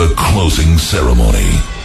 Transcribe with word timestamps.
the 0.00 0.14
closing 0.16 0.78
ceremony. 0.78 1.79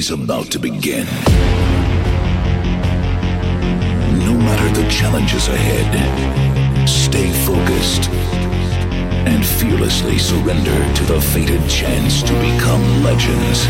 Is 0.00 0.10
about 0.10 0.46
to 0.50 0.58
begin. 0.58 1.04
No 4.24 4.34
matter 4.46 4.68
the 4.80 4.88
challenges 4.88 5.46
ahead, 5.48 6.88
stay 6.88 7.30
focused 7.44 8.08
and 9.28 9.44
fearlessly 9.44 10.16
surrender 10.16 10.78
to 10.94 11.04
the 11.04 11.20
fated 11.20 11.62
chance 11.68 12.22
to 12.22 12.32
become 12.40 12.82
legends. 13.02 13.68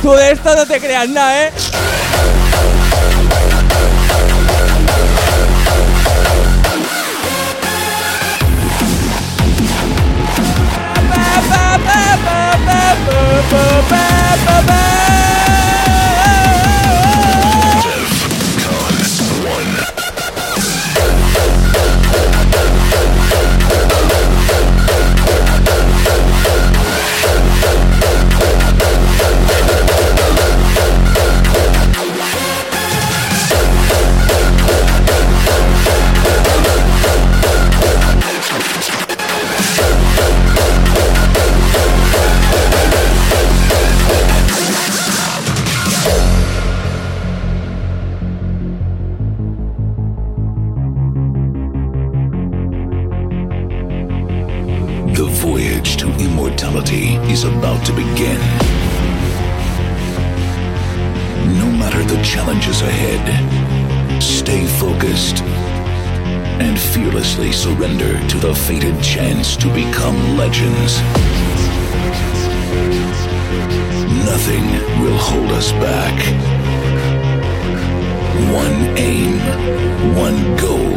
Tú 0.00 0.12
de 0.12 0.32
esto 0.32 0.54
no 0.54 0.66
te 0.66 0.80
creas 0.80 1.08
nada, 1.08 1.46
¿eh? 1.46 1.52
The 55.20 55.26
voyage 55.26 55.98
to 55.98 56.08
immortality 56.18 57.16
is 57.30 57.44
about 57.44 57.84
to 57.84 57.92
begin. 57.92 58.40
No 61.60 61.70
matter 61.70 62.02
the 62.02 62.18
challenges 62.22 62.80
ahead, 62.80 64.22
stay 64.22 64.64
focused 64.64 65.42
and 66.64 66.80
fearlessly 66.80 67.52
surrender 67.52 68.18
to 68.28 68.38
the 68.38 68.54
fated 68.54 68.98
chance 69.02 69.58
to 69.58 69.66
become 69.74 70.16
legends. 70.38 70.98
Nothing 74.24 74.64
will 75.02 75.18
hold 75.18 75.50
us 75.50 75.70
back. 75.72 76.16
One 78.54 78.96
aim, 78.96 79.38
one 80.16 80.56
goal, 80.56 80.94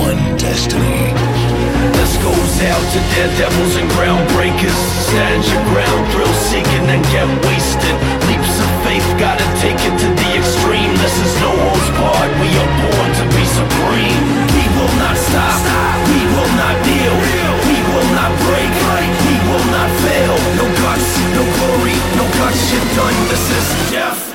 one 0.00 0.38
destiny. 0.38 1.43
This 1.92 2.16
goes 2.24 2.54
out 2.64 2.84
to 2.94 2.98
daredevils 3.12 3.76
and 3.76 3.88
groundbreakers. 3.92 4.80
Stand 5.08 5.44
your 5.44 5.62
ground, 5.68 6.02
thrill 6.12 6.34
seeking 6.48 6.86
and 6.88 7.02
get 7.12 7.28
wasted. 7.44 7.96
Leaps 8.28 8.56
of 8.56 8.70
faith, 8.86 9.04
gotta 9.20 9.44
take 9.60 9.76
it 9.76 9.94
to 10.00 10.08
the 10.08 10.30
extreme. 10.38 10.92
This 11.04 11.16
is 11.20 11.32
no 11.44 11.52
holds 11.52 11.88
barred. 12.00 12.32
We 12.40 12.48
are 12.56 12.72
born 12.80 13.10
to 13.20 13.24
be 13.36 13.44
supreme. 13.44 14.24
We 14.56 14.64
will 14.76 14.94
not 14.96 15.16
stop. 15.16 15.60
We 16.08 16.20
will 16.32 16.52
not 16.56 16.76
kneel. 16.88 17.16
We 17.68 17.76
will 17.92 18.10
not 18.16 18.32
break. 18.48 18.72
We 19.28 19.36
will 19.48 19.66
not 19.68 19.90
fail. 20.04 20.34
No 20.56 20.66
guts, 20.80 21.08
no 21.36 21.42
glory, 21.44 21.96
no 22.16 22.24
guts. 22.38 22.60
Shit 22.68 22.84
done. 22.96 23.16
This 23.28 23.44
is 23.50 23.90
Def 23.90 24.33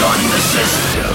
on 0.00 0.30
the 0.30 0.38
system. 0.38 1.07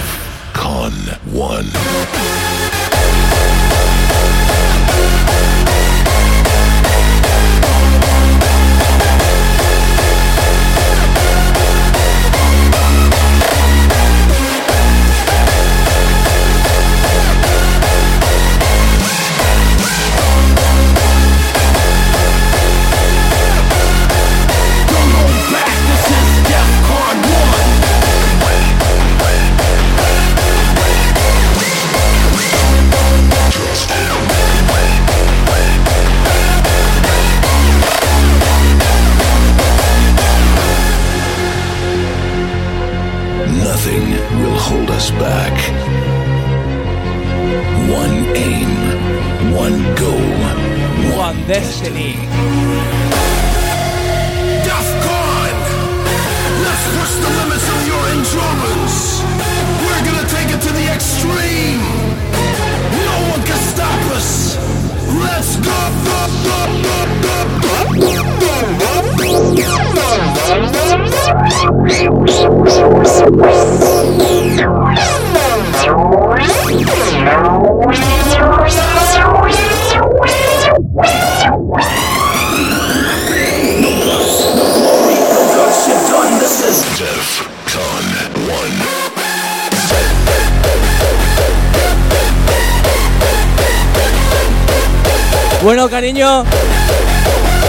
Bueno, 95.63 95.89
cariño, 95.89 96.43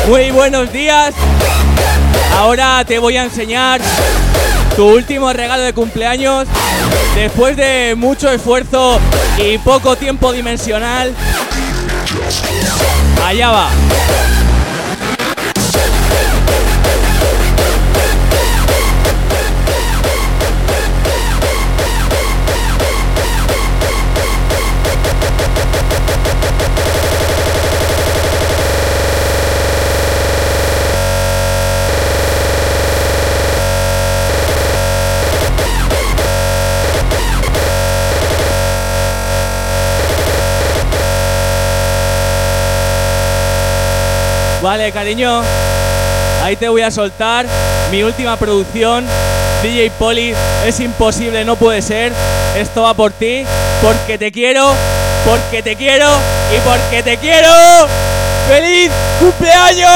muy 0.09 0.33
buenos 0.33 0.73
días. 0.73 1.15
Ahora 2.37 2.85
te 2.85 2.99
voy 2.99 3.17
a 3.17 3.23
enseñar 3.23 3.81
tu 4.75 4.85
último 4.85 5.33
regalo 5.33 5.63
de 5.63 5.73
cumpleaños. 5.73 6.49
Después 7.15 7.57
de 7.57 7.95
mucho 7.97 8.29
esfuerzo 8.33 8.99
y 9.39 9.59
poco 9.59 9.95
tiempo 9.95 10.33
dimensional. 10.33 11.15
Allá 13.25 13.51
va. 13.53 13.71
Vale, 44.65 44.91
cariño. 44.93 45.43
Ahí 46.43 46.57
te 46.57 46.71
voy 46.71 46.81
a 46.81 46.91
soltar 46.91 47.45
mi 47.91 48.03
última 48.03 48.39
producción. 48.39 49.05
DJ 49.63 49.91
Poli, 49.99 50.35
es 50.65 50.81
imposible, 50.81 51.45
no 51.45 51.57
puede 51.57 51.83
ser. 51.83 52.15
Esto 52.57 52.85
va 52.85 52.95
por 52.95 53.13
ti, 53.13 53.45
porque 53.83 54.17
te 54.17 54.33
quiero, 54.33 54.73
porque 55.27 55.63
te 55.63 55.77
quiero 55.77 56.09
y 56.57 56.61
porque 56.61 57.03
te 57.03 57.19
quiero. 57.19 57.51
¡Feliz 58.49 58.91
cumpleaños! 59.21 59.91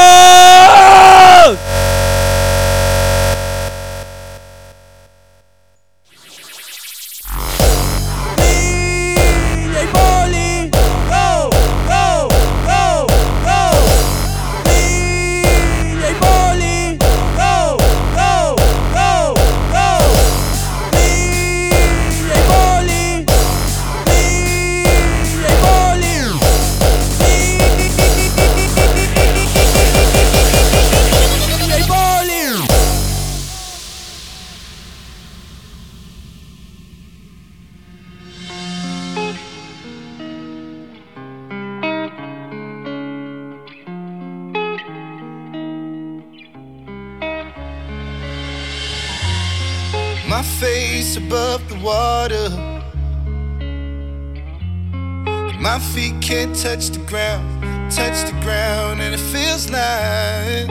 Touch 56.61 56.89
the 56.89 56.99
ground, 57.05 57.63
touch 57.89 58.29
the 58.29 58.37
ground, 58.41 58.99
and 58.99 59.13
it 59.13 59.19
feels 59.31 59.69
like 59.69 60.69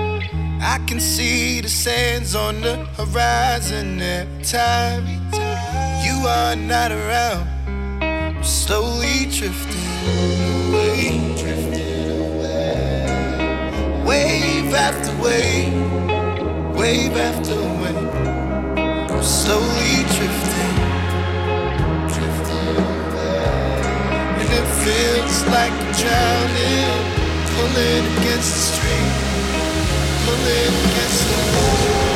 I 0.61 0.79
can 0.87 1.00
see 1.00 1.62
the 1.62 1.69
sands 1.70 2.35
on 2.35 2.61
the 2.61 2.76
horizon 2.99 3.99
every 3.99 4.44
time 4.44 5.06
you 6.05 6.26
are 6.29 6.56
not 6.56 6.93
around. 6.93 7.49
I'm 8.02 8.44
slowly 8.44 9.31
drifting 9.31 9.81
away, 10.69 11.35
drifting 11.38 11.79
wave 14.05 14.74
after 14.74 15.13
wave, 15.22 15.72
wave 16.77 17.17
after 17.17 17.56
wave. 17.81 19.10
I'm 19.10 19.22
slowly 19.22 19.97
feels 24.89 25.45
like 25.49 25.73
I'm 25.73 25.93
drowning, 26.01 26.97
pulling 27.53 28.05
against 28.17 28.51
the 28.57 28.63
stream, 28.73 29.11
pulling 30.25 30.75
against 30.89 31.23
the 31.29 31.39
This 31.93 32.07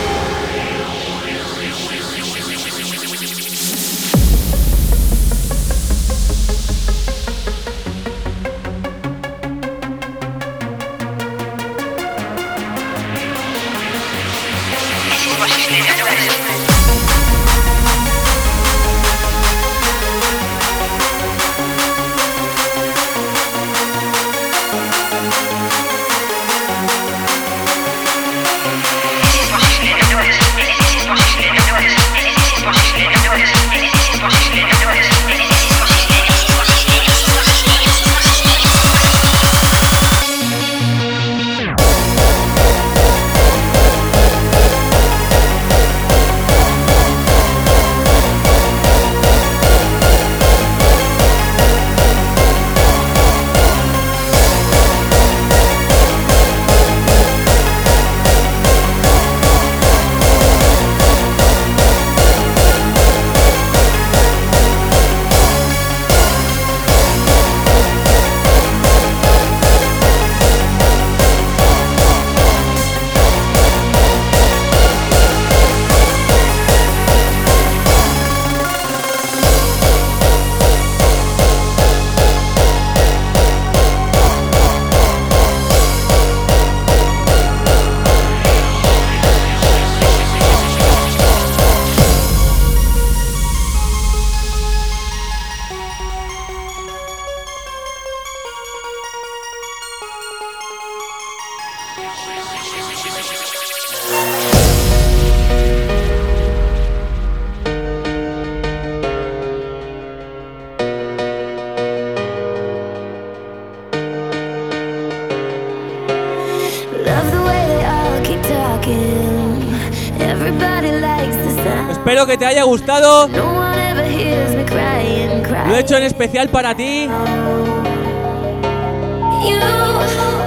especial 126.33 126.49
para 126.49 126.75
ti. 126.75 127.09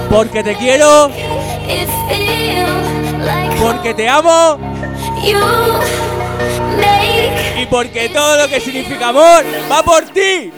Porque 0.10 0.44
te 0.44 0.56
quiero. 0.56 1.12
Porque 3.62 3.94
te 3.94 4.10
amo. 4.10 4.58
Y 7.62 7.66
porque 7.68 8.10
todo 8.10 8.38
lo 8.38 8.48
que 8.48 8.60
significa 8.60 9.10
amor 9.10 9.44
va 9.72 9.84
por 9.84 10.04
ti. 10.06 10.52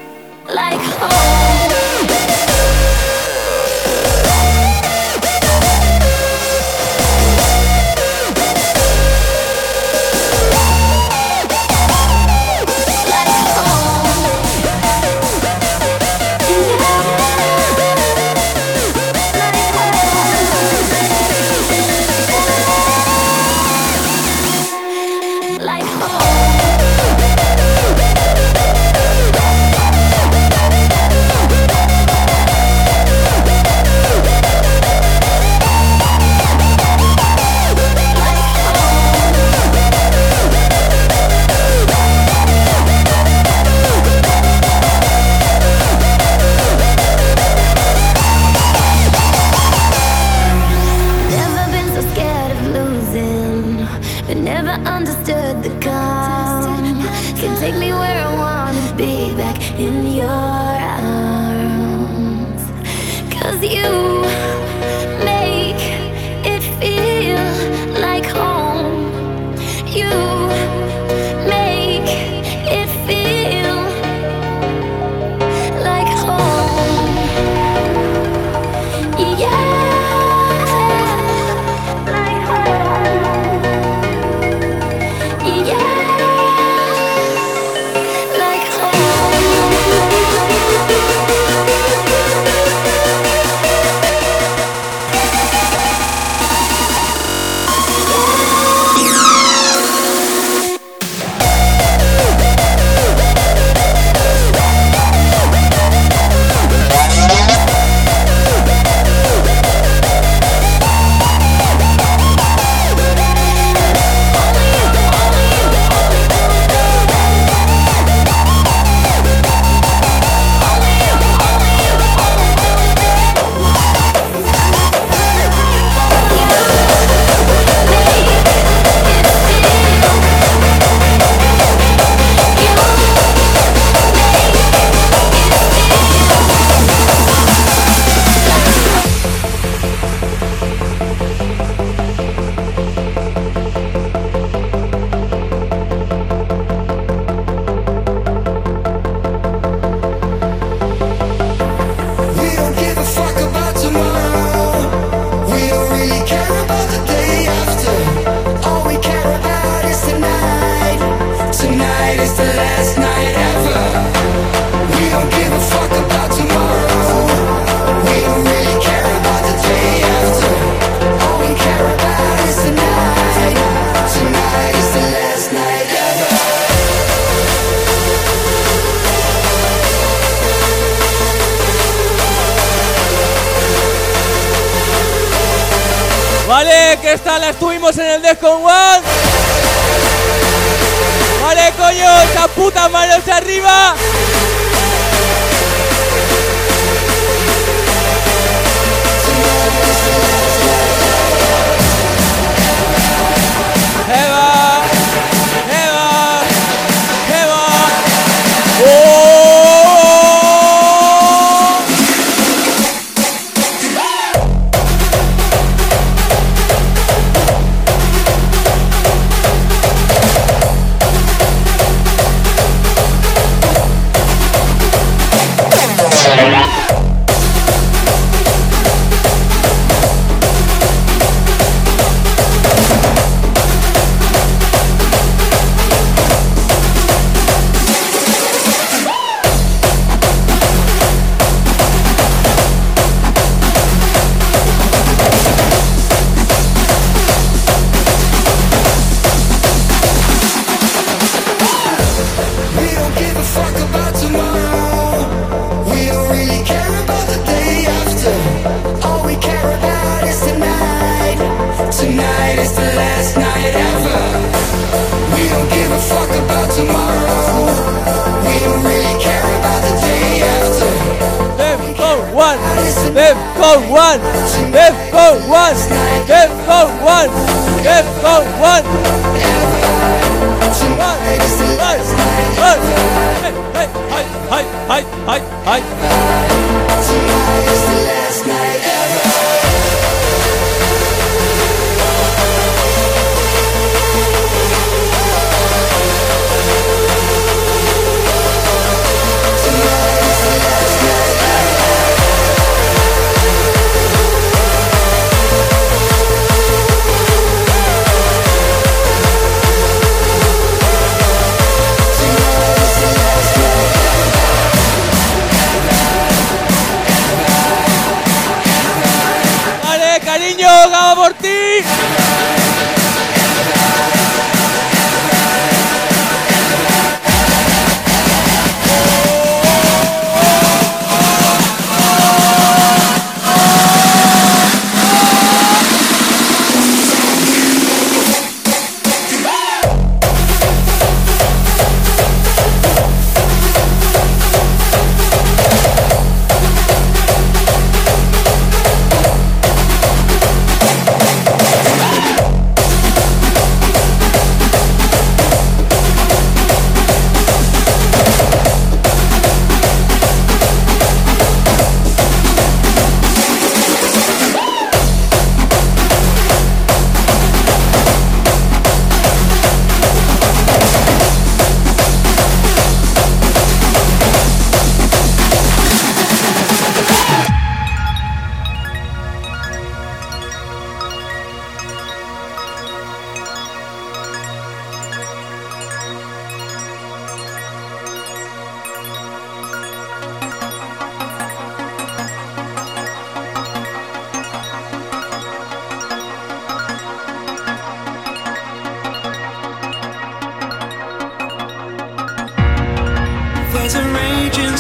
dejo 188.28 188.57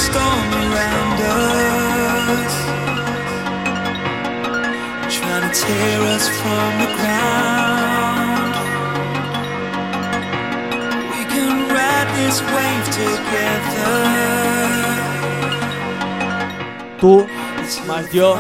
storm 0.08 0.50
around 0.66 1.20
us, 1.36 2.54
trying 5.16 5.44
to 5.48 5.52
tear 5.62 6.00
us 6.16 6.26
from 6.40 6.70
the 6.82 6.90
ground. 6.98 8.54
We 11.12 11.22
can 11.34 11.52
ride 11.78 12.10
this 12.20 12.38
wave 12.54 12.88
together. 13.02 13.96
Tú 17.02 17.28
más 17.88 18.12
yo 18.12 18.36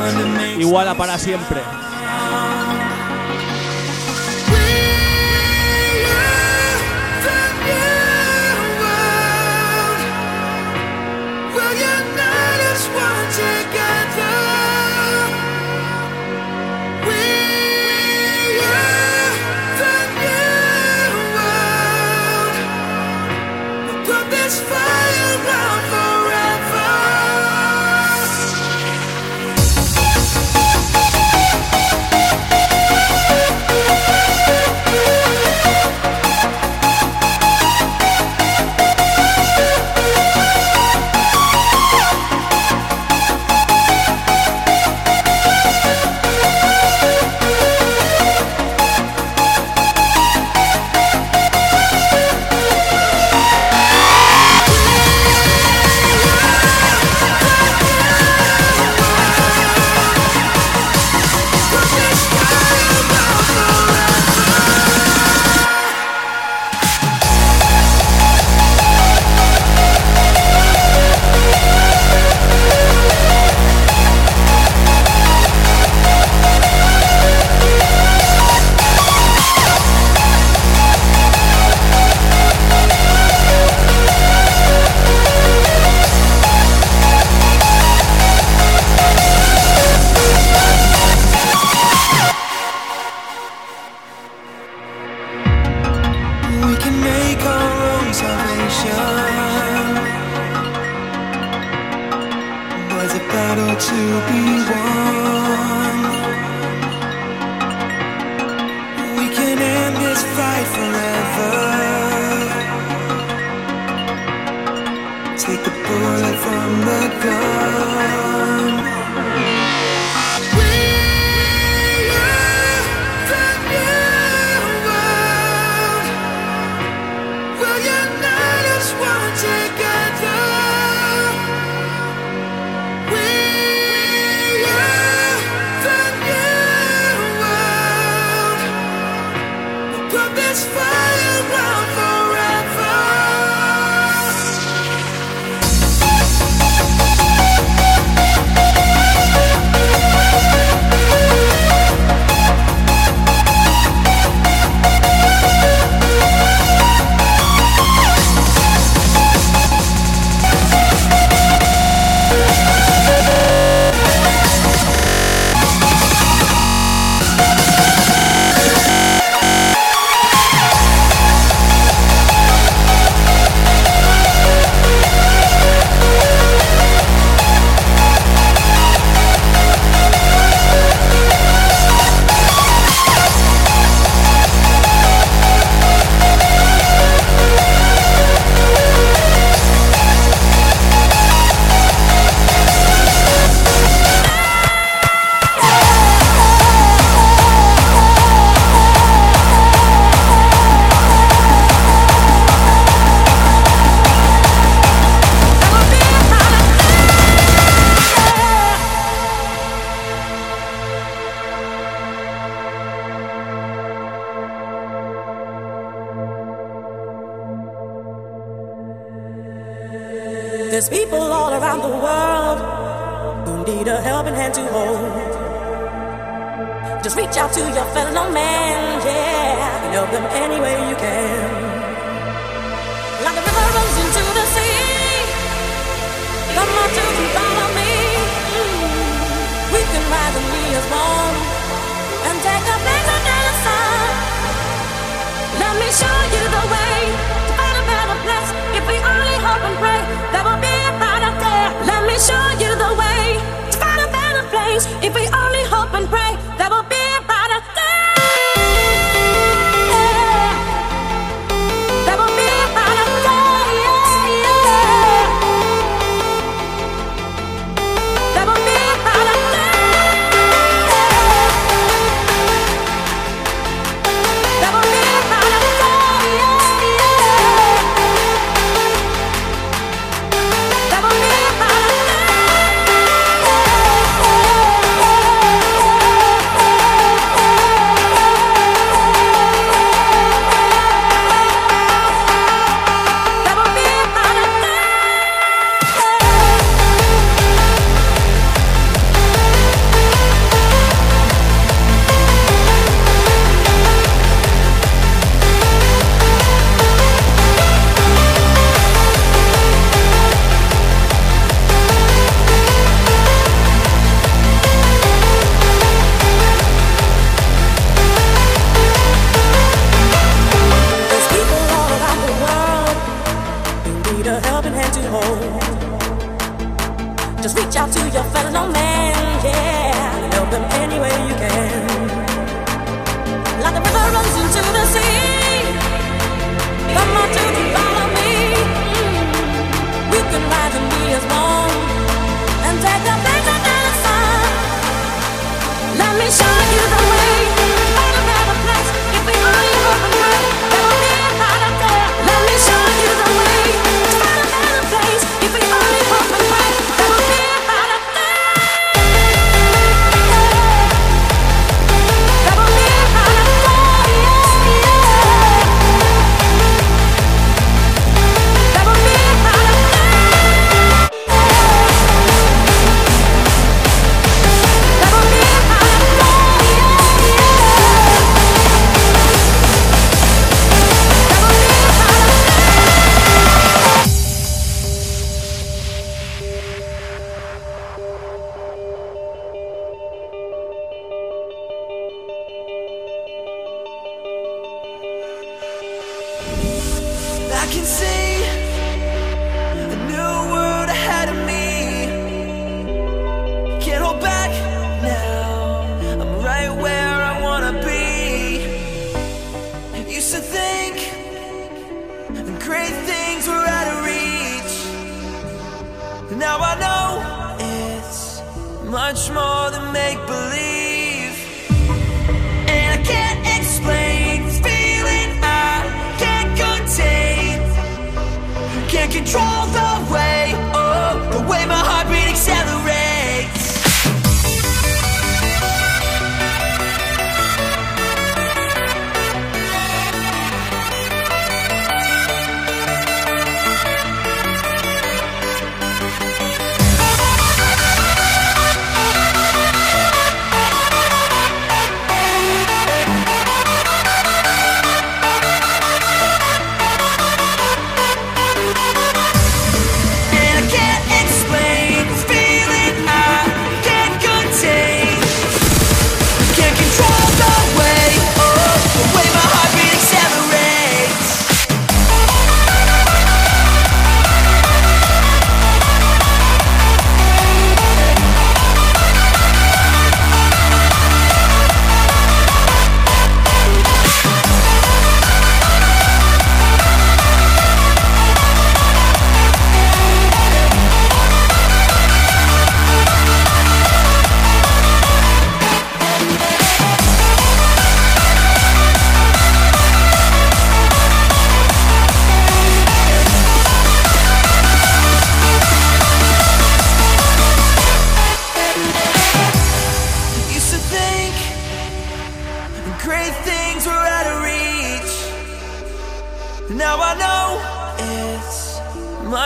iguala 0.57 0.95
para 0.95 1.17
siempre. 1.17 1.61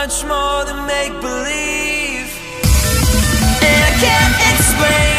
Much 0.06 0.24
more 0.24 0.64
than 0.64 0.84
make 0.84 1.12
believe. 1.20 2.28
And 3.62 3.80
I 3.88 3.92
can't 4.02 4.36
explain 4.50 5.11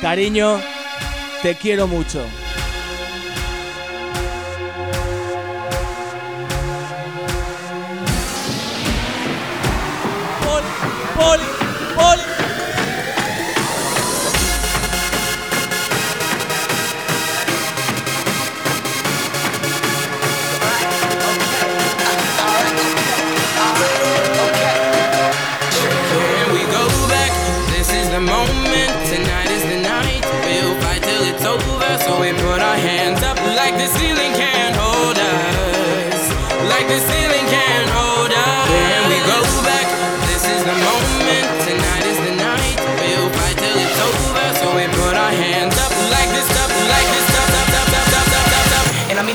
Cariño, 0.00 0.60
te 1.42 1.54
quiero 1.54 1.86
mucho. 1.86 2.41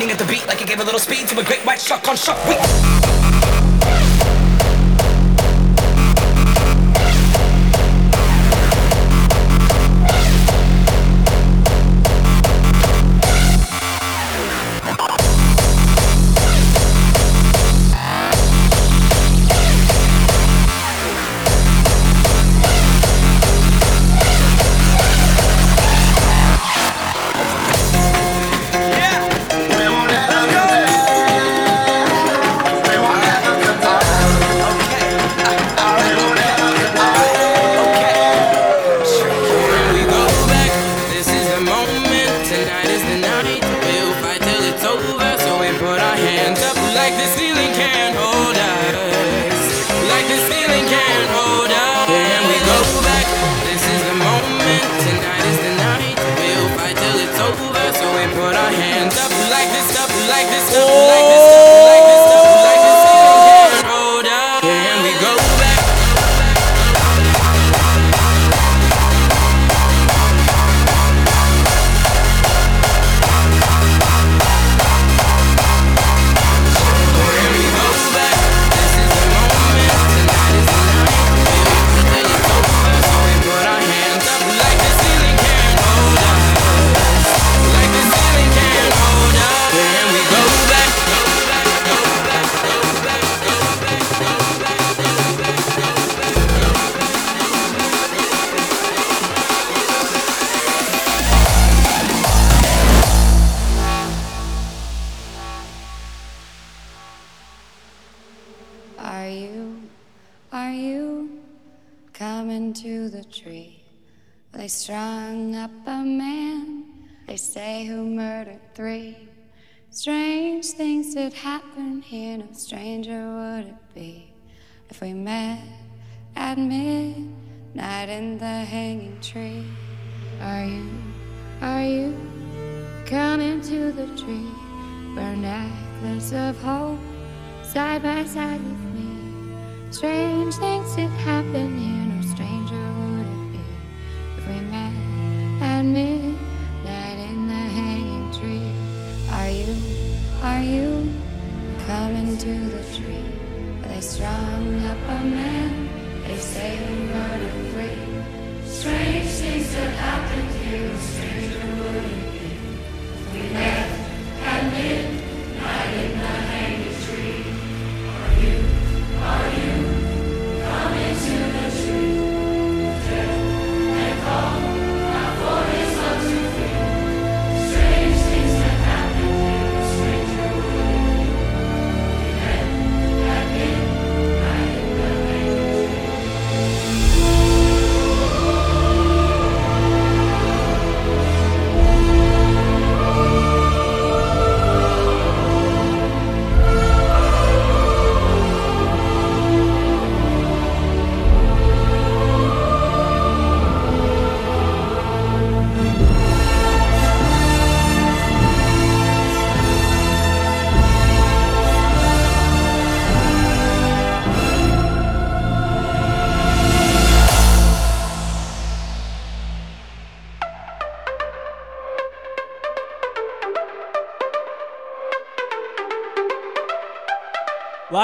at 0.05 0.19
the 0.19 0.25
beat 0.25 0.45
like 0.45 0.61
it 0.61 0.67
gave 0.67 0.79
a 0.79 0.83
little 0.83 0.99
speed 0.99 1.27
to 1.27 1.39
a 1.39 1.43
great 1.43 1.65
white 1.65 1.81
shark 1.81 2.07
on 2.07 2.15
shark 2.15 2.37
week. 2.47 3.16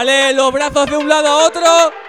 Vale, 0.04 0.34
los 0.34 0.52
brazos 0.52 0.86
de 0.88 0.98
un 0.98 1.08
lado 1.08 1.30
a 1.30 1.48
otro. 1.48 2.03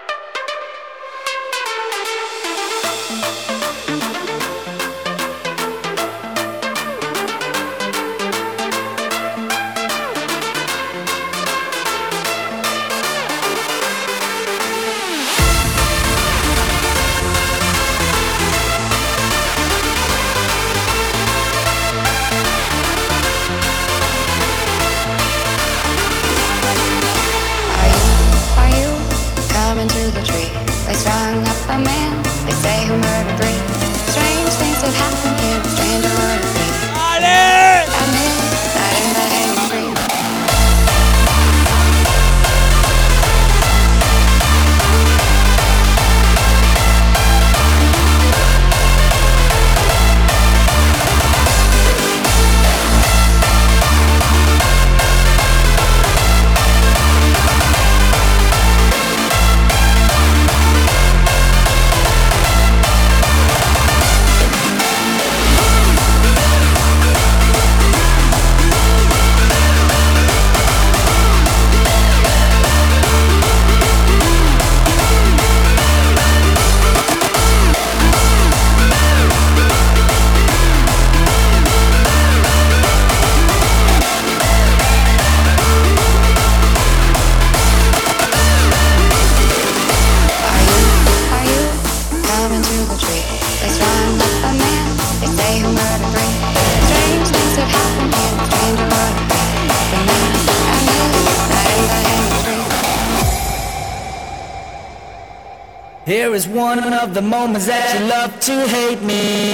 one 106.81 106.93
of 106.93 107.15
the 107.15 107.23
moments 107.23 107.67
that 107.67 107.95
you 107.95 108.07
love 108.07 108.41
to 108.41 108.67
hate 108.69 109.03
me. 109.03 109.54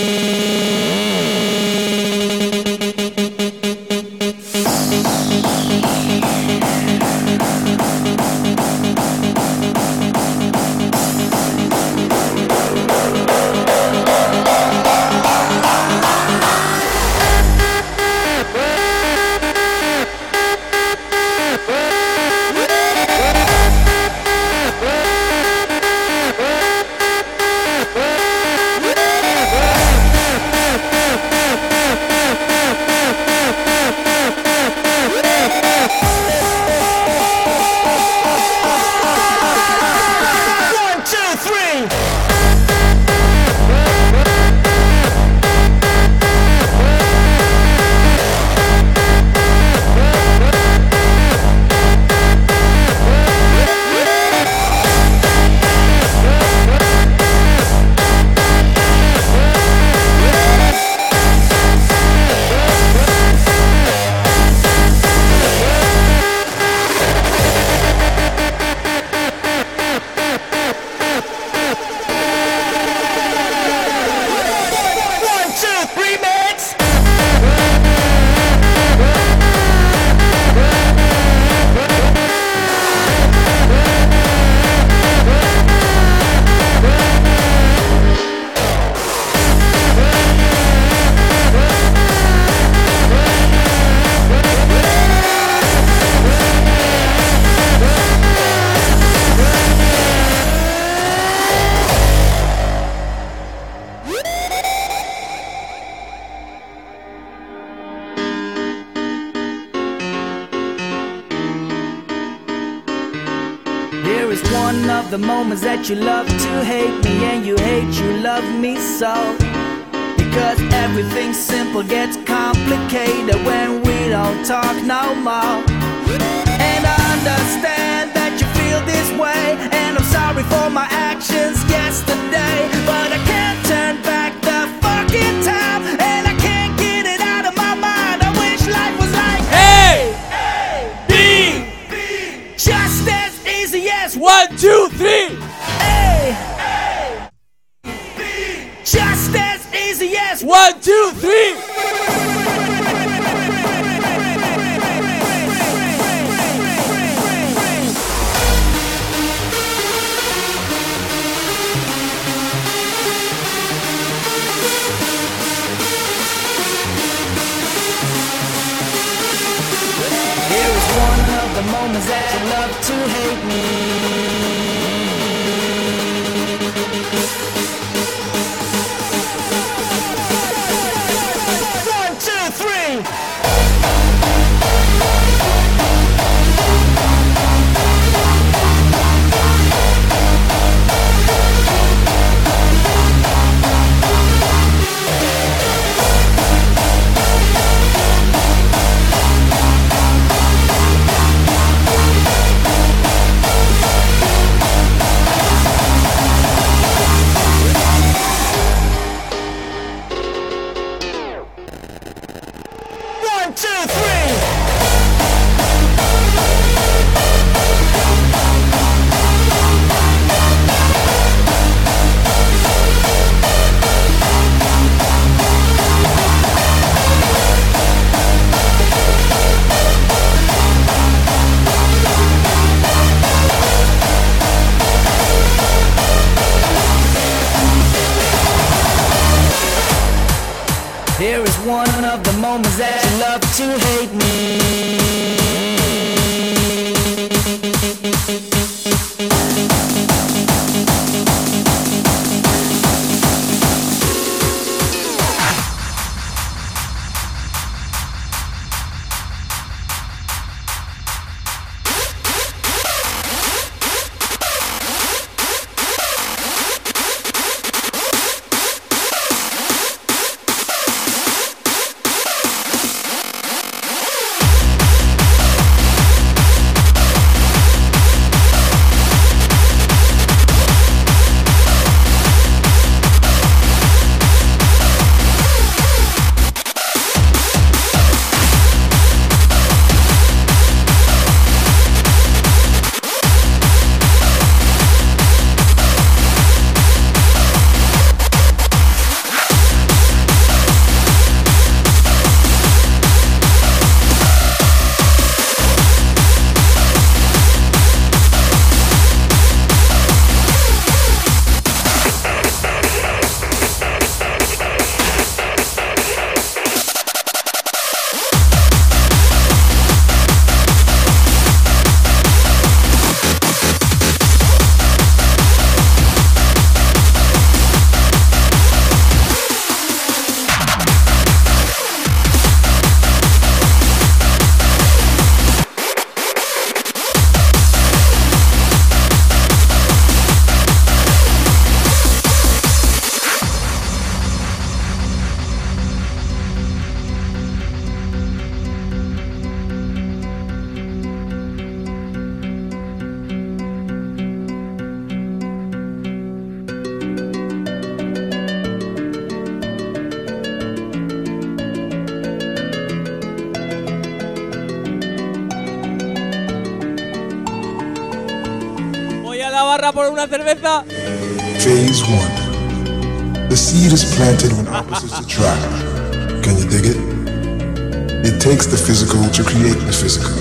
Takes 378.41 378.65
the 378.65 378.81
physical 378.81 379.21
to 379.37 379.45
create 379.45 379.77
the 379.85 379.93
physical. 379.93 380.33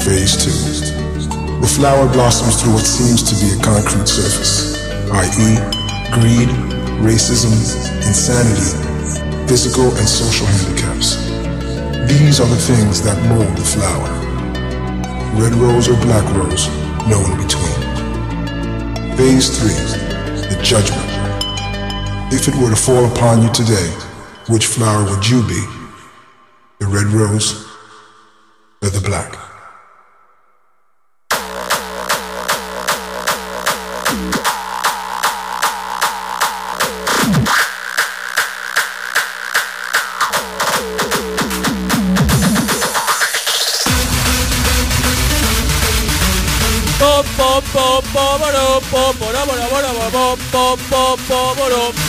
Phase 0.00 0.40
2. 0.40 1.60
The 1.60 1.68
flower 1.68 2.08
blossoms 2.08 2.56
through 2.56 2.80
what 2.80 2.86
seems 2.88 3.20
to 3.28 3.36
be 3.44 3.52
a 3.52 3.60
concrete 3.60 4.08
surface, 4.08 4.80
i.e., 5.12 5.60
greed, 6.16 6.48
racism, 7.04 7.52
insanity, 8.08 8.72
physical 9.44 9.92
and 10.00 10.08
social 10.08 10.46
handicaps. 10.48 11.20
These 12.08 12.40
are 12.40 12.48
the 12.48 12.56
things 12.56 13.04
that 13.04 13.20
mold 13.28 13.52
the 13.52 13.68
flower. 13.76 14.08
Red 15.36 15.52
rose 15.60 15.92
or 15.92 16.00
black 16.08 16.24
rose, 16.40 16.72
no 17.04 17.20
in 17.20 17.36
between. 17.36 17.76
Phase 19.12 19.52
3, 19.60 20.48
the 20.48 20.58
judgment. 20.64 21.04
If 22.32 22.48
it 22.48 22.56
were 22.56 22.70
to 22.70 22.80
fall 22.80 23.04
upon 23.12 23.42
you 23.42 23.52
today, 23.52 23.92
which 24.48 24.64
flower 24.64 25.04
would 25.04 25.28
you 25.28 25.46
be? 25.46 25.75
The 26.86 26.92
red 26.92 27.06
rose 27.08 27.66
or 28.80 28.90
the 28.90 29.00
black? 29.00 29.32
Po, 46.98 47.24
po, 47.36 47.60
po, 47.72 48.00
po, 48.12 48.38
boro, 48.38 48.80
po, 48.86 49.12
boro, 49.18 49.42
boro, 49.42 49.66
boro, 49.70 49.90
boro, 49.90 50.36
po, 50.52 50.76
po, 50.88 51.16
po, 51.26 51.54
boro. 51.56 52.05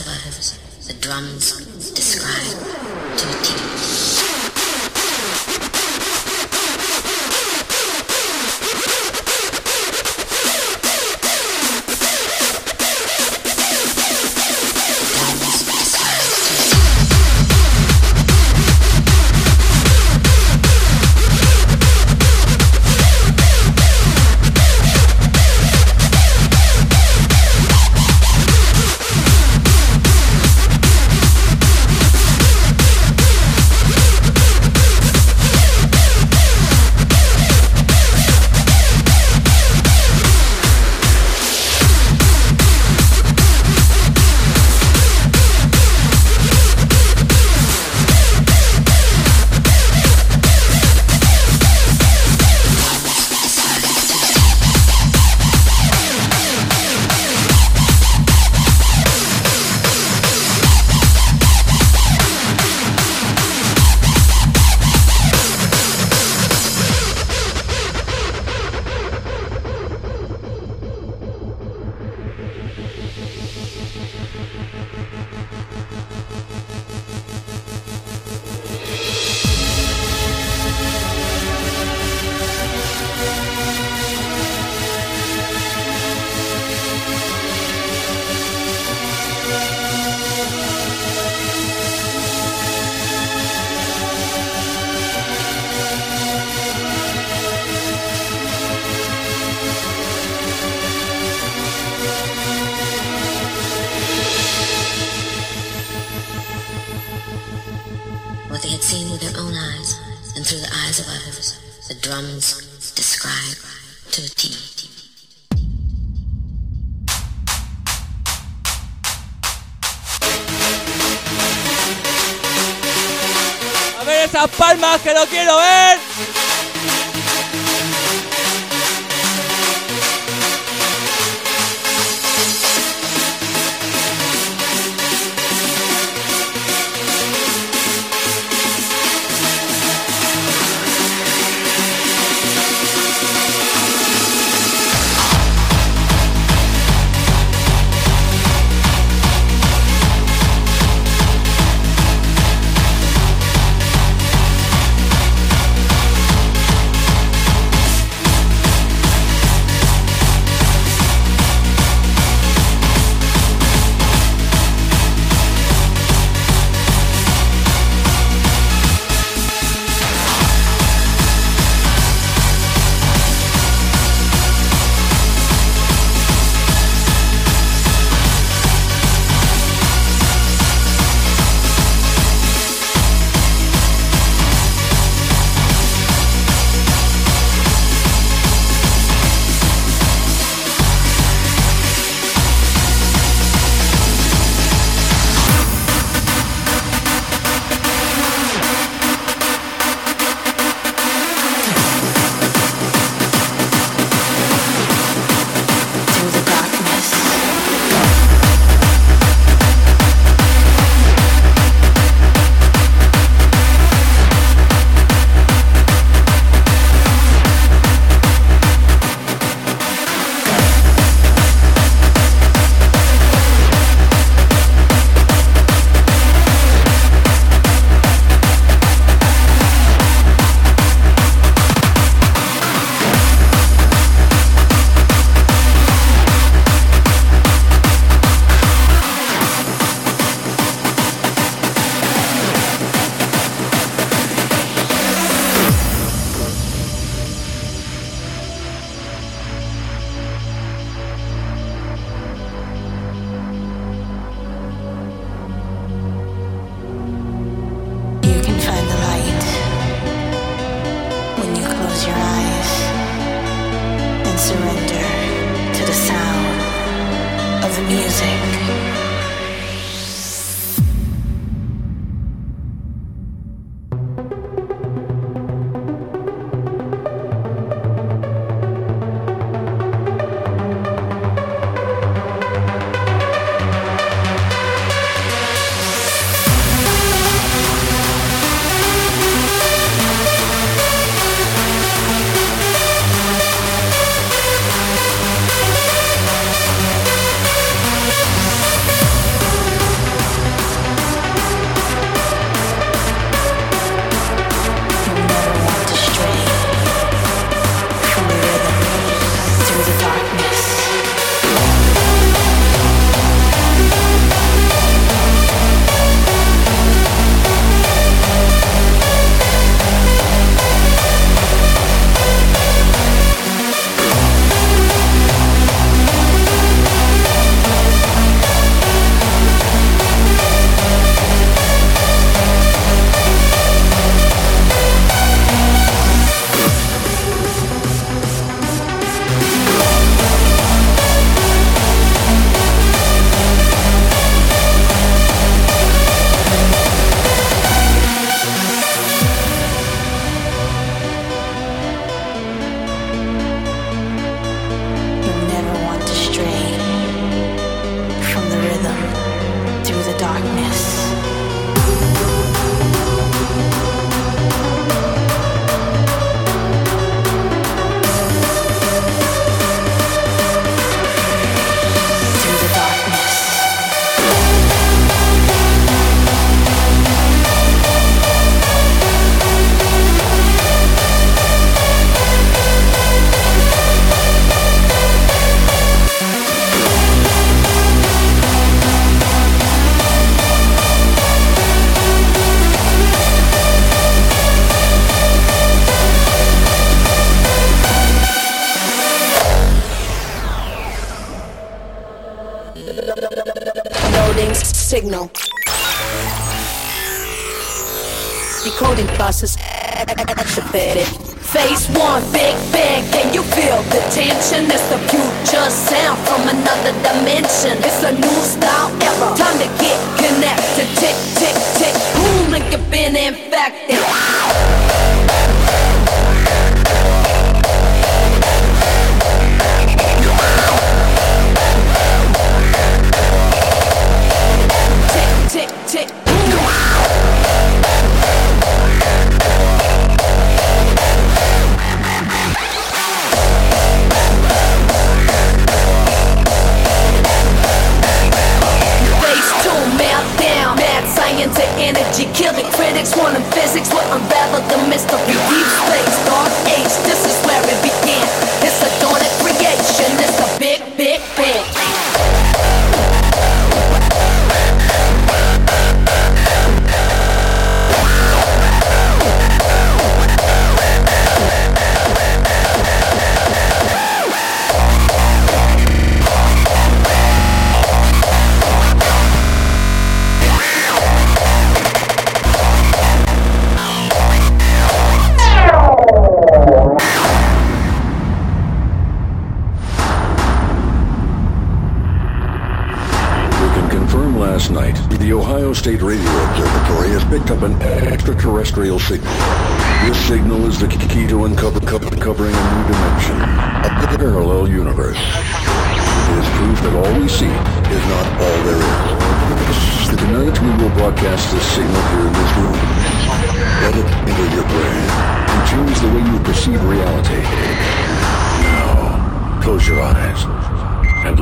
Others, 0.00 0.58
the 0.86 0.94
drums 0.94 1.90
describe 1.92 2.75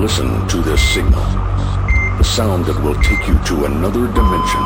Listen 0.05 0.47
to 0.49 0.59
this 0.59 0.83
signal. 0.93 1.25
The 2.19 2.25
sound 2.25 2.67
that 2.67 2.79
will 2.85 2.95
take 2.97 3.27
you 3.27 3.39
to 3.47 3.65
another 3.65 4.07
dimension. 4.13 4.61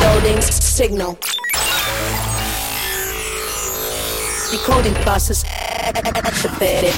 Loading 0.00 0.40
signal. 0.40 1.18
Decoding 4.50 4.94
process 5.04 5.44
activated. 5.44 6.94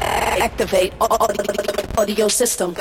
Activate 0.00 0.92
audio 1.98 2.28
system. 2.28 2.72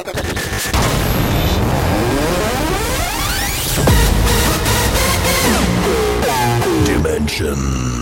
Dimension. 6.85 7.94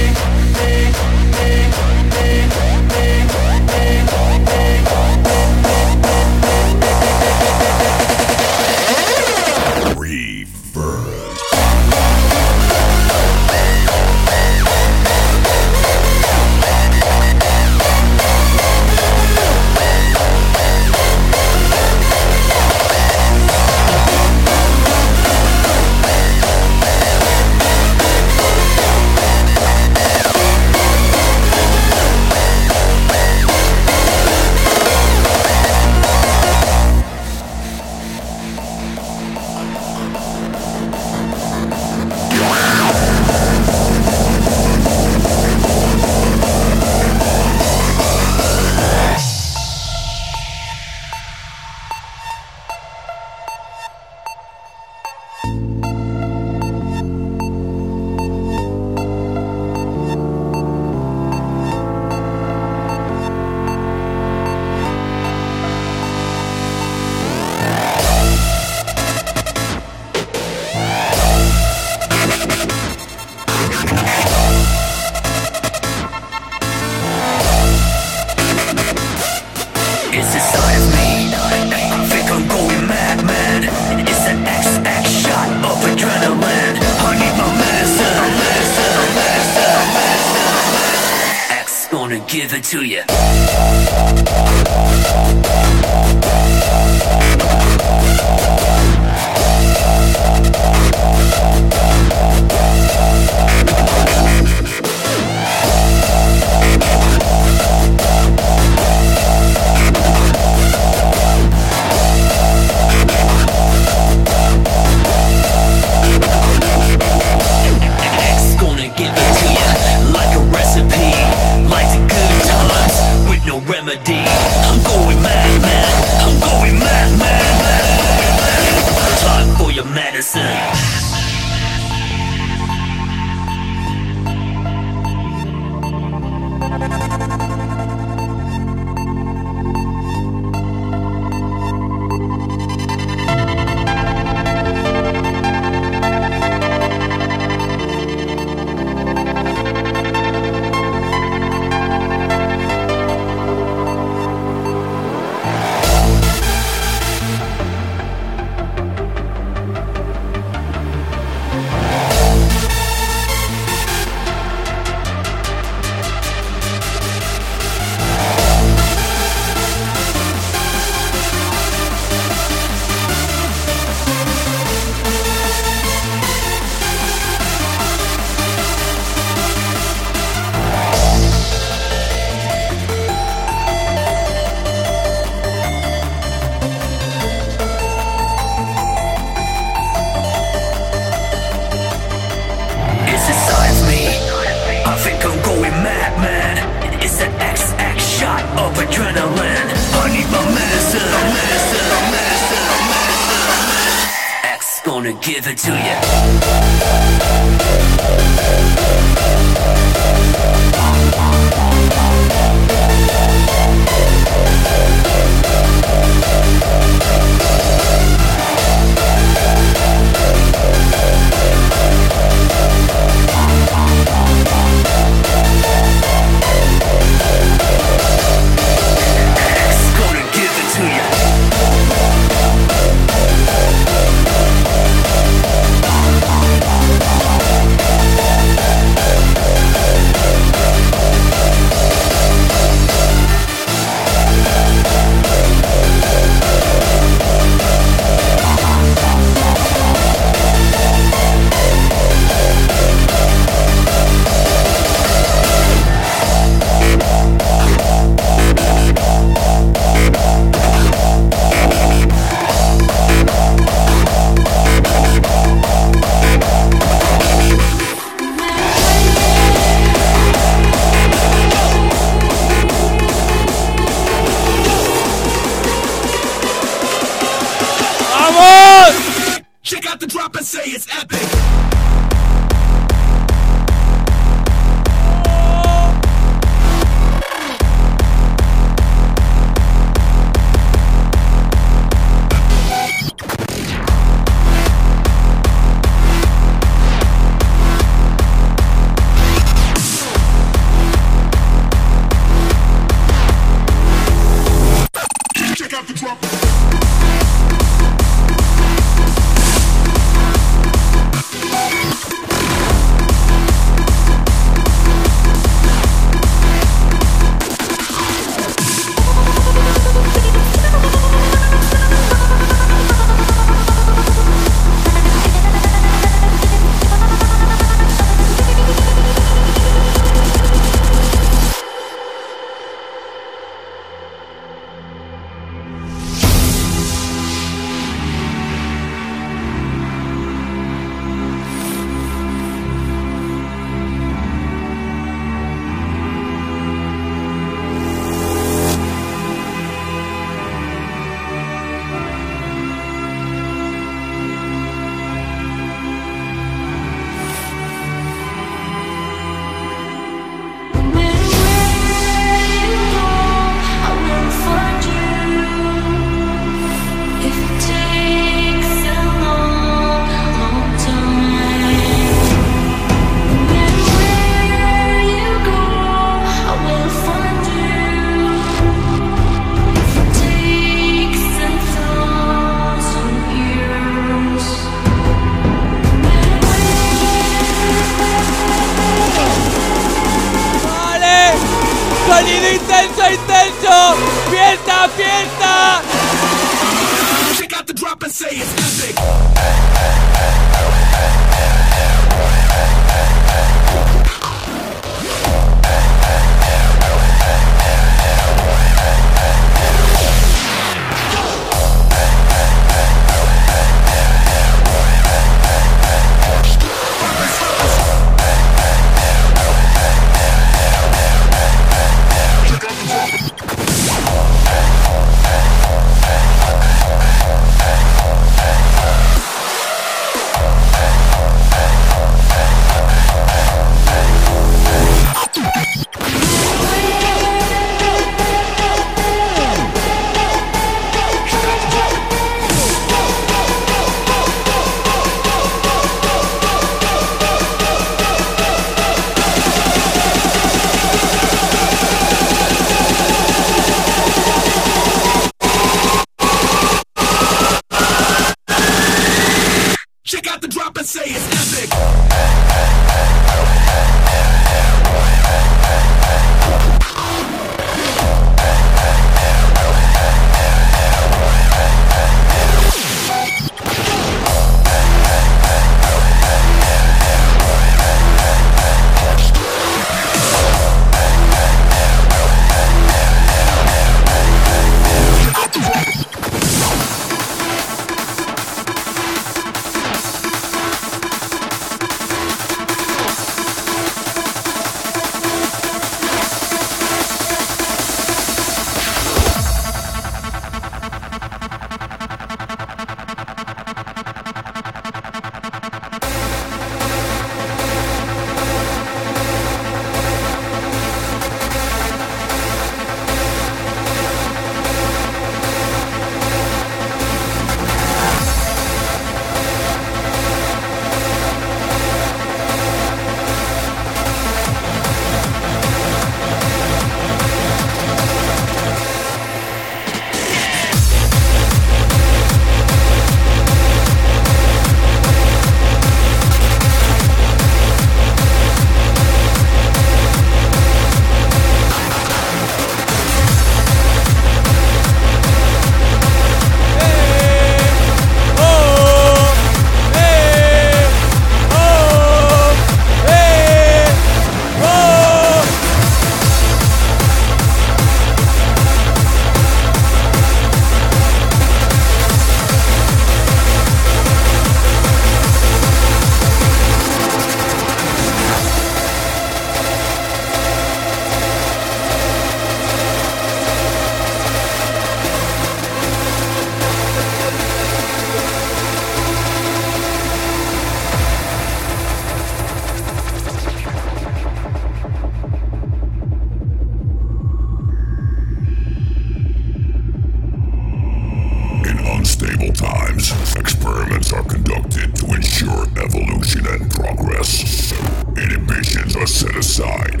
are 599.04 599.06
set 599.06 599.36
aside 599.36 600.00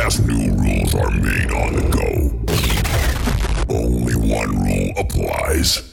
as 0.00 0.18
new 0.26 0.50
rules 0.54 0.92
are 0.96 1.12
made 1.12 1.48
on 1.52 1.74
the 1.74 1.82
go. 1.92 3.72
Only 3.72 4.16
one 4.16 4.64
rule 4.64 4.92
applies. 4.96 5.85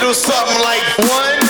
little 0.00 0.14
something 0.14 0.62
like 0.62 0.80
one. 1.10 1.49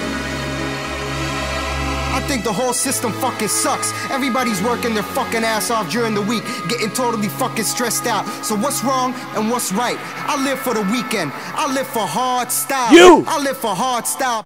I 2.21 2.27
think 2.27 2.43
the 2.43 2.53
whole 2.53 2.71
system 2.71 3.11
fucking 3.13 3.47
sucks. 3.47 3.91
Everybody's 4.11 4.61
working 4.61 4.93
their 4.93 5.01
fucking 5.01 5.43
ass 5.43 5.71
off 5.71 5.89
during 5.89 6.13
the 6.13 6.21
week, 6.21 6.43
getting 6.69 6.91
totally 6.91 7.27
fucking 7.27 7.65
stressed 7.65 8.05
out. 8.05 8.27
So 8.45 8.55
what's 8.55 8.83
wrong 8.83 9.15
and 9.35 9.49
what's 9.49 9.73
right? 9.73 9.97
I 10.29 10.41
live 10.45 10.59
for 10.59 10.75
the 10.75 10.83
weekend. 10.83 11.31
I 11.33 11.73
live 11.73 11.87
for 11.87 12.05
hard 12.05 12.51
style. 12.51 12.93
You! 12.93 13.25
I 13.27 13.41
live 13.41 13.57
for 13.57 13.73
hard 13.73 14.05
style. 14.05 14.45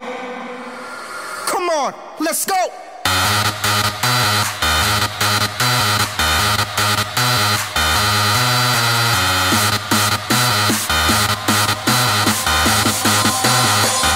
Come 0.00 1.68
on, 1.68 1.92
let's 2.18 2.46
go. 2.46 2.56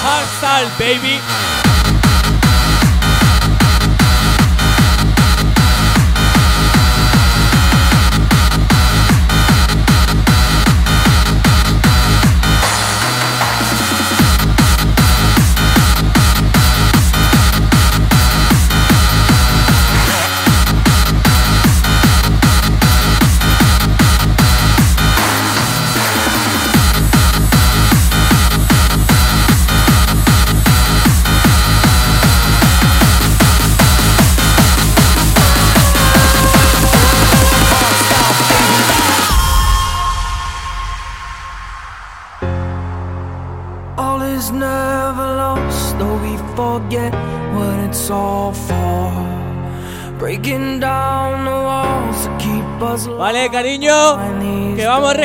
Hardstyle, 0.01 0.79
baby. 0.79 1.70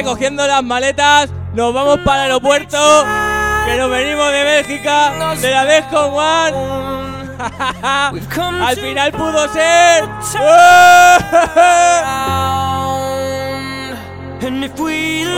Recogiendo 0.06 0.46
las 0.46 0.62
maletas, 0.62 1.30
nos 1.52 1.74
vamos 1.74 1.98
para 2.04 2.26
el 2.26 2.30
aeropuerto, 2.30 2.78
que 3.66 3.76
nos 3.76 3.90
venimos 3.90 4.30
de 4.30 4.44
Bélgica, 4.44 5.34
de 5.34 5.50
la 5.50 5.64
Descon 5.64 6.14
One. 6.14 6.56
Al 8.62 8.76
final 8.76 9.10
pudo 9.10 9.52
ser. 9.52 10.04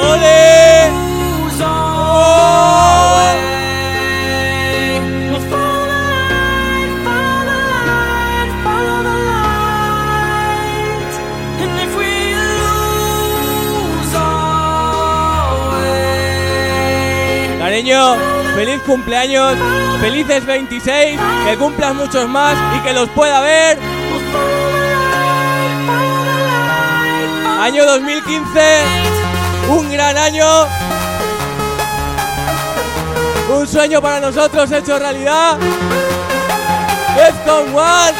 ¡Ole! 0.05 0.91
lose 1.41 1.65
feliz 18.57 18.83
cumpleaños, 18.85 19.57
felices 20.01 20.45
26, 20.45 21.21
que 21.47 21.57
cumplas 21.57 21.95
muchos 21.95 22.29
más 22.29 22.57
y 22.77 22.81
que 22.81 22.93
los 22.93 23.09
pueda 23.11 23.41
ver. 23.41 23.79
Año 27.61 27.85
2015, 27.87 28.83
un 29.69 29.93
gran 29.93 30.17
año, 30.17 30.67
un 33.57 33.69
sueño 33.69 34.03
para 34.03 34.21
nosotros 34.21 34.73
hecho 34.73 34.99
realidad. 34.99 35.57
One, 37.47 38.17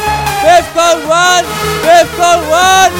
One, 1.05 1.45
One. 2.49 2.99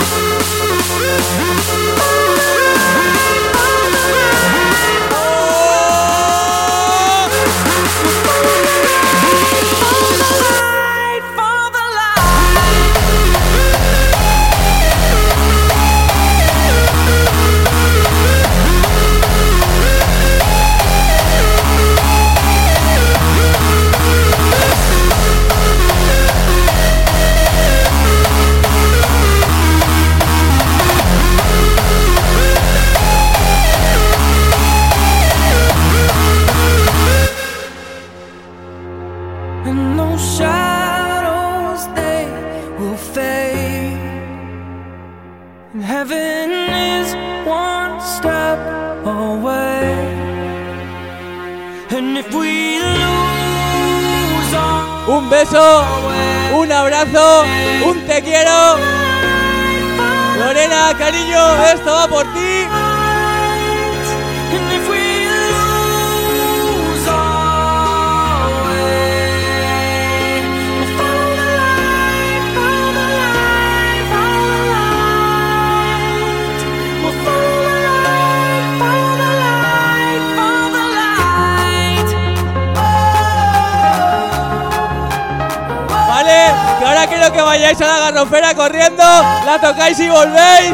A 87.82 87.88
la 87.88 88.00
garrofera 88.00 88.54
corriendo, 88.54 89.04
la 89.04 89.60
tocáis 89.62 90.00
y 90.00 90.10
volvéis. 90.10 90.74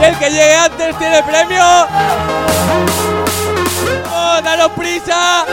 Y 0.00 0.04
el 0.04 0.18
que 0.18 0.30
llegue 0.30 0.54
antes 0.54 0.98
tiene 0.98 1.22
premio. 1.22 1.64
¡Vamos, 4.10 4.44
daros 4.44 4.70
prisa! 4.76 5.44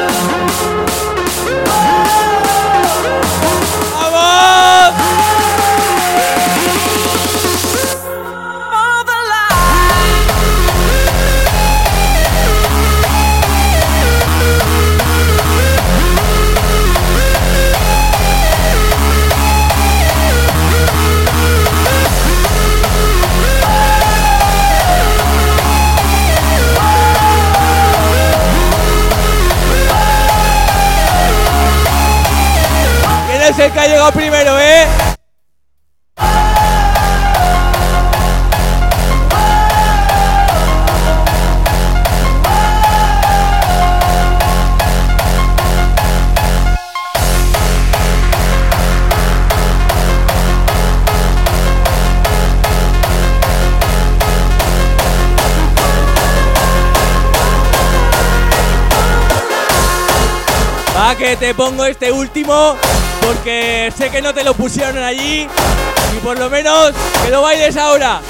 El 33.65 33.71
que 33.71 33.79
ha 33.79 33.87
llegado 33.87 34.11
primero, 34.11 34.59
eh? 34.59 34.87
Va, 60.97 61.15
que 61.15 61.35
te 61.37 61.53
pongo 61.53 61.85
este 61.85 62.11
último, 62.11 62.75
porque 63.21 63.91
sé 63.97 64.09
que 64.09 64.21
no 64.21 64.33
te 64.33 64.43
lo 64.43 64.53
pusieron 64.53 64.97
allí. 65.03 65.47
Y 66.15 66.19
por 66.23 66.37
lo 66.37 66.49
menos 66.49 66.91
que 67.23 67.29
lo 67.29 67.41
bailes 67.41 67.77
ahora. 67.77 68.21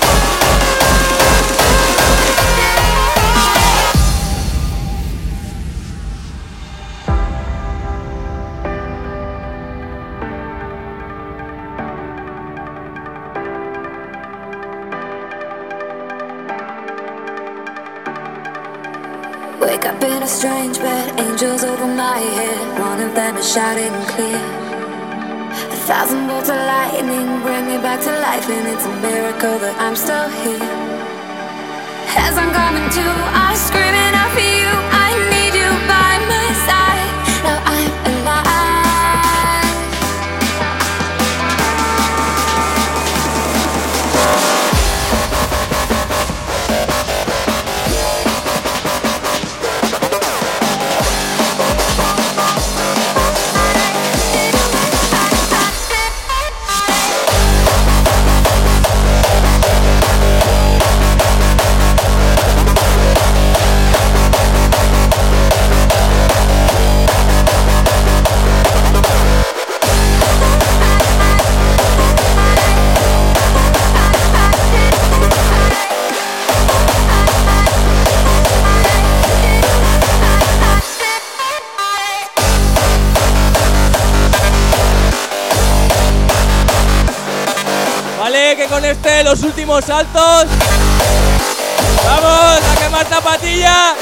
Wake 19.59 19.85
up 19.85 20.03
in 20.03 20.23
a 20.23 20.27
strange 20.27 20.79
bed, 20.79 21.19
angels 21.19 21.63
over 21.63 21.87
my 21.87 22.17
head. 22.17 22.79
One 22.79 22.99
of 23.01 23.15
them 23.15 23.37
is 23.37 23.51
shouting 23.51 23.93
clear. 24.07 24.60
Thousand 25.91 26.25
bolts 26.25 26.47
of 26.47 26.55
lightning 26.55 27.41
bring 27.41 27.67
me 27.67 27.75
back 27.75 27.99
to 27.99 28.11
life, 28.23 28.47
and 28.47 28.65
it's 28.65 28.85
a 28.85 28.95
miracle 29.01 29.59
that 29.59 29.75
I'm 29.75 29.93
still 29.93 30.29
here. 30.39 30.71
As 32.15 32.37
I'm 32.39 32.47
coming 32.55 32.87
to, 32.95 33.05
I'm 33.35 33.57
screaming 33.59 34.15
out 34.15 34.31
for 34.31 34.39
you. 34.39 34.90
Este 88.91 89.23
los 89.23 89.41
últimos 89.43 89.85
saltos. 89.85 90.45
Vamos 92.05 92.61
a 92.69 92.83
quemar 92.83 93.05
zapatilla. 93.05 93.95